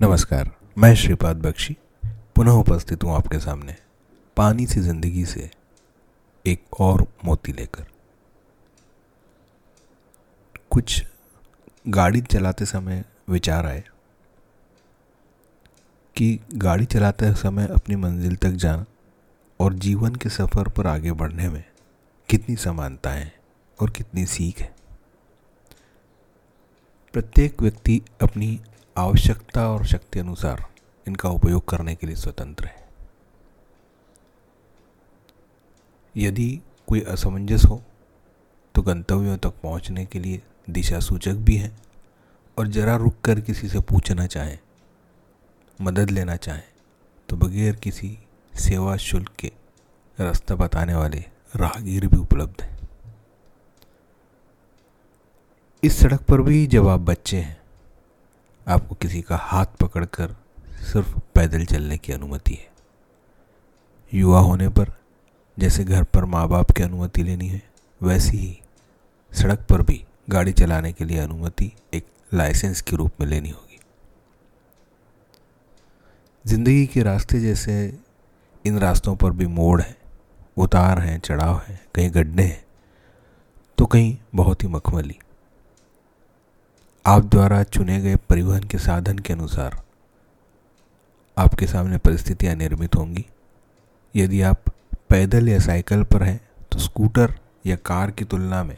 नमस्कार, 0.00 0.50
मैं 0.78 0.94
श्रीपाद 0.94 1.36
बख्शी, 1.36 1.76
पुनः 2.36 2.52
उपस्थित 2.52 3.04
हूँ 3.04 3.14
आपके 3.14 3.38
सामने 3.38 3.74
पानी 4.36 4.66
सी 4.66 4.80
ज़िंदगी 4.80 5.24
से 5.26 5.48
एक 6.44 6.80
और 6.80 7.02
मोती 7.24 7.52
लेकर। 7.52 7.86
कुछ 10.70 11.02
गाड़ी 11.88 12.20
चलाते 12.20 12.64
समय 12.64 13.04
विचार 13.28 13.66
आए 13.66 13.82
कि 16.16 16.40
गाड़ी 16.54 16.86
चलाते 16.86 17.34
समय 17.34 17.66
अपनी 17.66 17.96
मंजिल 17.96 18.36
तक 18.36 18.50
जाना 18.50 18.84
और 19.60 19.74
जीवन 19.74 20.14
के 20.14 20.28
सफ़र 20.28 20.68
पर 20.68 20.86
आगे 20.86 21.12
बढ़ने 21.12 21.48
में 21.48 21.62
कितनी 22.28 22.56
समानताएँ 22.56 23.30
और 23.78 23.90
कितनी 23.90 24.26
सीख 24.26 24.60
है। 24.60 24.74
प्रत्येक 27.14 27.62
व्यक्ति 27.62 28.02
अपनी 28.22 28.58
आवश्यकता 28.98 29.68
और 29.68 29.84
शक्ति 29.86 30.18
अनुसार 30.18 30.64
इनका 31.06 31.28
उपयोग 31.28 31.64
करने 31.68 31.94
के 31.94 32.06
लिए 32.06 32.16
स्वतंत्र 32.16 32.66
है। 32.66 32.86
यदि 36.14 36.60
कोई 36.86 37.00
असमंजस 37.00 37.64
हो 37.64 37.82
तो 38.74 38.82
गंतव्यों 38.82 39.36
तक 39.36 39.60
पहुँचने 39.62 40.04
के 40.06 40.18
लिए 40.18 40.42
दिशा 40.70 41.00
सूचक 41.00 41.34
भी 41.40 41.56
हैं 41.56 41.76
और 42.56 42.68
जरा 42.68 42.96
रुक 42.96 43.20
कर 43.20 43.40
किसी 43.40 43.68
से 43.68 43.80
पूछना 43.80 44.26
चाहें, 44.26 44.58
मदद 45.78 46.10
लेना 46.10 46.36
चाहें 46.36 46.62
तो 47.28 47.36
बगैर 47.36 47.76
किसी 47.76 48.18
सेवा 48.54 48.96
शुल्क 48.96 49.32
के 49.38 49.52
रास्ता 50.18 50.54
बताने 50.54 50.94
वाले 50.94 51.24
राहगीर 51.56 52.06
भी 52.06 52.16
उपलब्ध 52.16 52.62
हैं। 52.62 52.76
इस 55.82 55.98
सड़क 55.98 56.22
पर 56.22 56.42
भी 56.42 56.66
जब 56.66 56.88
आप 56.88 57.00
बच्चे 57.00 57.36
हैं 57.36 57.57
आपको 58.68 58.94
किसी 58.94 59.20
का 59.22 59.36
हाथ 59.36 59.66
पकड़कर 59.80 60.34
सिर्फ़ 60.82 61.18
पैदल 61.34 61.64
चलने 61.64 61.96
की 61.98 62.12
अनुमति 62.12 62.54
है। 62.54 62.66
युवा 64.12 64.40
होने 64.40 64.68
पर 64.68 64.92
जैसे 65.56 65.84
घर 65.84 66.02
पर 66.04 66.24
माँ 66.24 66.46
बाप 66.48 66.70
की 66.70 66.82
अनुमति 66.82 67.22
लेनी 67.22 67.48
है, 67.48 67.62
वैसी 68.00 68.36
ही 68.36 68.58
सड़क 69.32 69.66
पर 69.70 69.82
भी 69.82 70.04
गाड़ी 70.30 70.52
चलाने 70.52 70.92
के 70.92 71.04
लिए 71.04 71.18
अनुमति 71.18 71.70
एक 71.94 72.06
लाइसेंस 72.34 72.80
के 72.80 72.96
रूप 72.96 73.20
में 73.20 73.26
लेनी 73.26 73.50
होगी। 73.50 73.78
ज़िंदगी 76.44 76.86
के 76.86 77.02
रास्ते 77.02 77.40
जैसे 77.40 77.74
इन 78.64 78.78
रास्तों 78.78 79.14
पर 79.16 79.30
भी 79.30 79.46
मोड़ 79.46 79.80
हैं, 79.80 79.96
उतार 80.56 80.98
हैं, 80.98 81.18
चढ़ाव 81.20 81.58
हैं, 81.58 81.80
कहीं 81.94 82.10
गड्ढे 82.10 82.42
हैं 82.42 82.64
तो 83.78 83.86
कहीं 83.86 84.16
बहुत 84.34 84.62
ही 84.62 84.68
मखमली। 84.68 85.18
आप 87.08 87.24
द्वारा 87.24 87.62
चुने 87.62 87.98
गए 88.00 88.16
परिवहन 88.28 88.62
के 88.62 88.78
साधन 88.78 89.18
के 89.18 89.32
अनुसार 89.32 89.76
आपके 91.36 91.66
सामने 91.66 91.98
परिस्थितियाँ 91.98 92.54
निर्मित 92.54 92.96
होंगी। 92.96 93.24
यदि 94.14 94.40
आप 94.42 94.68
पैदल 95.10 95.48
या 95.48 95.58
साइकिल 95.58 96.02
पर 96.04 96.22
हैं 96.22 96.40
तो 96.72 96.78
स्कूटर 96.78 97.34
या 97.66 97.76
कार 97.76 98.10
की 98.10 98.24
तुलना 98.24 98.62
में 98.64 98.76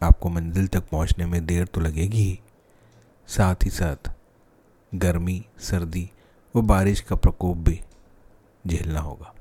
आपको 0.00 0.28
मंजिल 0.28 0.66
तक 0.66 0.88
पहुँचने 0.88 1.26
में 1.26 1.44
देर 1.46 1.64
तो 1.64 1.80
लगेगी 1.80 2.22
ही। 2.22 2.38
साथ 3.28 3.64
ही 3.64 3.70
साथ 3.70 4.10
गर्मी, 4.92 5.44
सर्दी 5.60 6.08
व 6.54 6.62
बारिश 6.62 7.00
का 7.00 7.16
प्रकोप 7.16 7.56
भी 7.58 7.80
झेलना 8.66 9.00
होगा। 9.00 9.32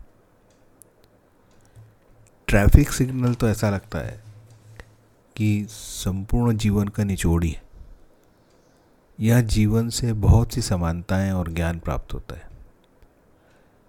ट्रैफ़िक 2.47 2.91
सिग्नल 2.91 3.33
तो 3.33 3.49
ऐसा 3.49 3.69
लगता 3.69 3.99
है 3.99 4.23
कि 5.35 5.67
संपूर्ण 5.69 6.57
जीवन 6.57 6.87
का 6.87 7.03
निचोड़ी 7.03 7.49
है 7.49 7.69
यह 9.21 9.41
जीवन 9.41 9.89
से 9.89 10.13
बहुत 10.13 10.53
सी 10.53 10.61
समानताएँ 10.61 11.31
और 11.31 11.51
ज्ञान 11.51 11.79
प्राप्त 11.79 12.13
होता 12.13 12.35
है। 12.35 12.49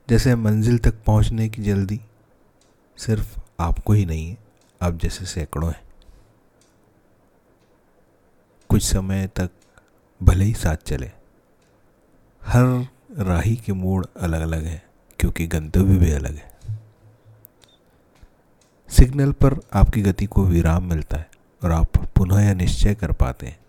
जैसे 0.09 0.35
मंजिल 0.35 0.79
तक 0.79 0.95
पहुँचने 1.05 1.49
की 1.49 1.63
जल्दी 1.63 2.01
सिर्फ़ 2.97 3.39
आपको 3.61 3.93
ही 3.93 4.07
नहीं 4.07 4.31
है, 4.31 4.39
आप 4.83 4.95
जैसे 4.95 5.27
सैकड़ों 5.27 5.73
हैं। 5.73 5.83
कुछ 8.69 8.83
समय 8.83 9.27
तक 9.27 9.51
भले 10.23 10.45
ही 10.45 10.55
साथ 10.55 10.77
चले, 10.77 11.11
हर 12.43 12.87
राही 13.19 13.57
के 13.57 13.73
मोड़ 13.73 14.07
अलग 14.21 14.41
अलग 14.41 14.65
हैं, 14.65 14.83
क्योंकि 15.19 15.47
गंतव्य 15.47 15.99
भी 15.99 16.13
अलग 16.13 16.35
है। 16.35 16.53
सिग्नल 18.89 19.33
पर 19.33 19.61
आपकी 19.75 20.03
गति 20.03 20.27
को 20.27 20.45
विराम 20.45 20.85
मिलता 20.85 21.17
है 21.17 21.31
और 21.65 21.73
आप 21.73 21.97
पुनः 22.17 22.41
यह 22.41 22.55
निश्चय 22.55 22.95
कर 22.95 23.13
पाते 23.13 23.47
हैं 23.47 23.62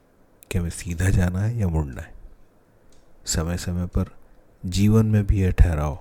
कि 0.53 0.59
हमें 0.59 0.69
सीधा 0.69 1.09
जाना 1.09 1.41
है 1.41 1.58
या 1.58 1.68
मुड़ना 1.68 2.02
है। 2.02 2.14
समय 3.25 3.58
समय 3.58 3.86
पर 3.88 4.09
जीवन 4.64 5.06
में 5.06 5.25
भी 5.28 5.41
यह 5.41 5.52
ठहराव 5.52 5.97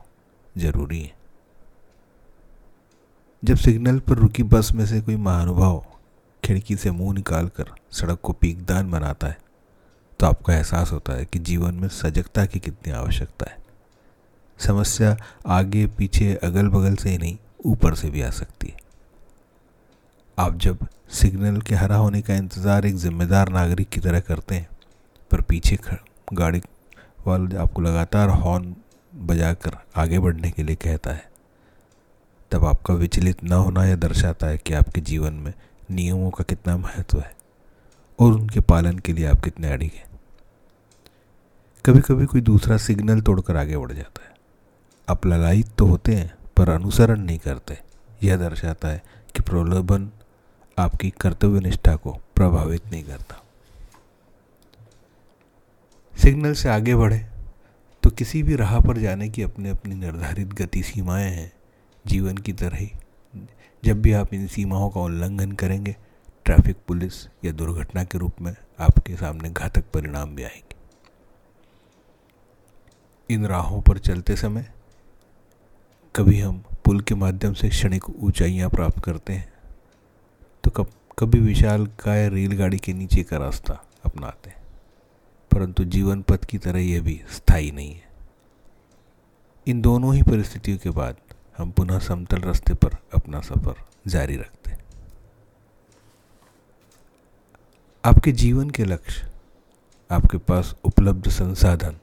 ज़रूरी 0.56 1.00
है। 1.00 1.14
जब 3.42 3.56
सिग्नल 3.56 3.98
पर 3.98 4.14
रुकी 4.14 4.42
बस 4.42 4.72
में 4.72 4.84
से 4.86 5.00
कोई 5.00 5.16
महानुभाव 5.16 5.84
खिड़की 6.42 6.76
से 6.76 6.90
मुँह 6.90 7.14
निकाल 7.14 7.48
कर 7.48 7.70
सड़क 7.92 8.20
को 8.22 8.32
पीकदान 8.32 8.90
बनाता 8.90 9.26
है 9.26 9.38
तो 10.20 10.26
आपको 10.26 10.52
एहसास 10.52 10.92
होता 10.92 11.12
है 11.12 11.24
कि 11.24 11.38
जीवन 11.38 11.74
में 11.74 11.88
सजगता 11.88 12.46
की 12.46 12.58
कितनी 12.58 12.92
आवश्यकता 12.92 13.50
है। 13.50 13.56
समस्या 14.58 15.16
आगे 15.46 15.86
पीछे 15.88 16.34
अगल 16.34 16.68
बगल 16.68 16.96
से 16.96 17.10
ही 17.10 17.18
नहीं, 17.18 17.36
ऊपर 17.66 17.94
से 17.94 18.10
भी 18.10 18.22
आ 18.22 18.30
सकती 18.30 18.68
है। 18.68 18.81
आप 20.38 20.54
जब 20.56 20.86
सिग्नल 21.12 21.60
के 21.60 21.74
हरा 21.74 21.96
होने 21.96 22.20
का 22.22 22.34
इंतज़ार 22.34 22.86
एक 22.86 22.96
जिम्मेदार 22.96 23.48
नागरिक 23.48 23.88
की 23.88 24.00
तरह 24.00 24.20
करते 24.20 24.54
हैं, 24.54 24.68
पर 25.30 25.40
पीछे 25.40 25.78
गाड़ी 26.32 26.60
वाला 27.26 27.60
आपको 27.62 27.82
लगातार 27.82 28.28
हॉर्न 28.28 28.74
बजाकर 29.12 29.76
आगे 29.96 30.18
बढ़ने 30.18 30.50
के 30.50 30.62
लिए 30.62 30.76
कहता 30.76 31.10
है, 31.10 31.30
तब 32.52 32.64
आपका 32.64 32.94
विचलित 32.94 33.44
न 33.44 33.52
होना 33.54 33.84
यह 33.84 33.96
दर्शाता 33.96 34.46
है 34.46 34.58
कि 34.58 34.74
आपके 34.74 35.00
जीवन 35.02 35.34
में 35.34 35.52
नियमों 35.90 36.30
का 36.30 36.44
कितना 36.44 36.76
महत्व 36.76 37.20
है 37.20 37.34
और 38.18 38.32
उनके 38.32 38.60
पालन 38.62 38.98
के 38.98 39.12
लिए 39.12 39.26
आप 39.26 39.40
कितने 39.40 39.72
अड़िग 39.72 39.90
हैं। 39.94 40.10
कभी 41.84 42.00
कभी 42.00 42.26
कोई 42.26 42.40
दूसरा 42.40 42.76
सिग्नल 42.78 43.20
तोड़कर 43.20 43.56
आगे 43.56 43.76
बढ़ 43.76 43.92
जाता 43.92 44.24
है। 44.24 44.34
आप 45.08 45.26
ललायित 45.26 45.76
तो 45.78 45.86
होते 45.86 46.14
हैं, 46.14 46.32
पर 46.56 46.68
अनुसरण 46.70 47.20
नहीं 47.20 47.38
करते। 47.40 47.78
यह 48.22 48.36
दर्शाता 48.38 48.88
है 48.88 49.02
कि 49.34 49.42
प्रलोभन 49.42 50.10
आपकी 50.78 51.10
कर्तव्य 51.10 51.60
निष्ठा 51.60 51.94
को 51.96 52.12
प्रभावित 52.36 52.90
नहीं 52.90 53.04
करता। 53.04 53.42
सिग्नल 56.14 56.52
से 56.52 56.68
आगे 56.68 56.94
बढ़े 56.94 57.26
तो 58.02 58.10
किसी 58.10 58.42
भी 58.42 58.56
राह 58.56 58.78
पर 58.80 58.98
जाने 58.98 59.28
की 59.28 59.42
अपने 59.42 59.70
अपनी 59.70 59.94
निर्धारित 59.94 60.48
गति 60.48 60.82
सीमाएँ 60.82 61.30
हैं। 61.30 61.52
जीवन 62.06 62.36
की 62.36 62.52
तरह 62.52 62.76
ही, 62.76 62.90
जब 63.84 64.00
भी 64.02 64.12
आप 64.12 64.34
इन 64.34 64.46
सीमाओं 64.46 64.88
का 64.90 65.00
उल्लंघन 65.00 65.52
करेंगे, 65.52 65.96
ट्रैफ़िक 66.44 66.76
पुलिस 66.88 67.26
या 67.44 67.52
दुर्घटना 67.52 68.04
के 68.04 68.18
रूप 68.18 68.40
में 68.40 68.54
आपके 68.80 69.16
सामने 69.16 69.50
घातक 69.50 69.84
परिणाम 69.94 70.34
भी 70.36 70.42
आएँगे। 70.42 70.74
इन 73.30 73.46
राहों 73.46 73.80
पर 73.80 73.98
चलते 73.98 74.36
समय 74.36 74.72
कभी 76.14 76.40
हम 76.40 76.64
पुल 76.84 77.00
के 77.00 77.14
माध्यम 77.14 77.52
से 77.54 77.68
क्षणिक 77.68 78.08
ऊंचाइयाँ 78.10 78.70
प्राप्त 78.70 78.98
करते 79.04 79.32
हैं। 79.32 79.51
कब, 80.76 80.90
कभी 81.18 81.38
विशाल 81.40 81.86
काय 82.00 82.28
रेलगाड़ी 82.28 82.78
के 82.78 82.92
नीचे 82.92 83.22
का 83.22 83.36
रास्ता 83.36 83.74
अपनाते 84.04 84.50
हैं, 84.50 84.62
परंतु 85.50 85.84
जीवन 85.86 86.22
पथ 86.22 86.44
की 86.44 86.58
तरह 86.58 86.80
यह 86.80 87.02
भी 87.02 87.20
स्थायी 87.30 87.70
नहीं 87.70 87.94
है। 87.94 88.10
इन 89.66 89.80
दोनों 89.82 90.14
ही 90.14 90.22
परिस्थितियों 90.22 90.78
के 90.78 90.90
बाद 90.90 91.16
हम 91.58 91.70
पुनः 91.70 91.98
समतल 91.98 92.40
रास्ते 92.40 92.74
पर 92.74 92.96
अपना 93.14 93.40
सफ़र 93.40 93.84
जारी 94.06 94.36
रखते 94.36 94.70
हैं। 94.70 94.78
आपके 98.04 98.32
जीवन 98.32 98.70
के 98.70 98.84
लक्ष्य, 98.84 99.30
आपके 100.10 100.38
पास 100.38 100.74
उपलब्ध 100.84 101.28
संसाधन 101.30 101.96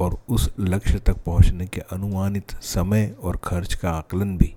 और 0.00 0.18
उस 0.28 0.48
लक्ष्य 0.58 0.98
तक 0.98 1.16
पहुँचने 1.16 1.66
के 1.66 1.80
अनुमानित 1.92 2.56
समय 2.62 3.14
और 3.22 3.36
खर्च 3.36 3.74
का 3.74 3.90
आकलन 3.90 4.36
भी 4.36 4.54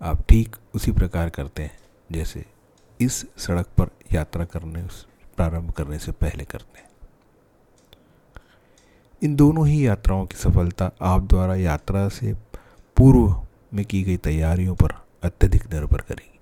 आप 0.00 0.24
ठीक 0.28 0.56
उसी 0.74 0.92
प्रकार 0.92 1.30
करते 1.30 1.62
हैं। 1.62 1.78
जैसे 2.12 2.44
इस 3.00 3.26
सड़क 3.36 3.66
पर 3.66 3.88
यात्रा 4.12 4.44
करने 4.44 4.82
प्रारंभ 5.36 5.70
करने 5.70 5.98
से 5.98 6.12
पहले 6.12 6.44
करते 6.44 6.78
हैं। 6.78 6.88
इन 9.22 9.36
दोनों 9.36 9.68
ही 9.68 9.86
यात्राओं 9.86 10.26
की 10.26 10.36
सफलता 10.36 10.90
आप 11.02 11.22
द्वारा 11.22 11.54
यात्रा 11.54 12.08
से 12.08 12.34
पूर्व 12.96 13.46
में 13.74 13.84
की 13.84 14.02
गई 14.02 14.16
तैयारियों 14.16 14.74
पर 14.74 15.06
अत्यधिक 15.22 15.74
निर्भर 15.74 16.00
करेगी। 16.00 16.38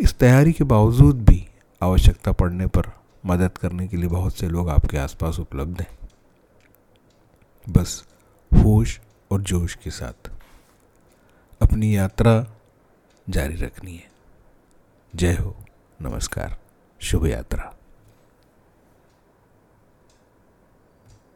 इस 0.00 0.18
तैयारी 0.18 0.52
के 0.52 0.64
बावजूद 0.64 1.24
भी 1.24 1.48
आवश्यकता 1.82 2.32
पड़ने 2.32 2.66
पर 2.66 2.82
मदद 3.26 3.58
करने 3.58 3.88
के 3.88 3.96
लिए 3.96 4.08
बहुत 4.08 4.36
से 4.36 4.48
लोग 4.48 4.70
आपके 4.70 4.98
आसपास 4.98 5.38
उपलब्ध 5.38 5.80
हैं। 5.80 5.98
बस 7.68 8.04
होश 8.52 9.00
और 9.30 9.40
जोश 9.40 9.74
के 9.74 9.90
साथ 9.90 10.30
अपनी 11.62 11.96
यात्रा 11.96 12.46
जारी 13.30 13.54
रखनी 13.54 13.96
है। 13.96 14.10
जय 15.16 15.32
हो 15.32 15.56
नमस्कार 16.02 16.58
शुभ 17.00 17.26
यात्रा। 17.26 17.79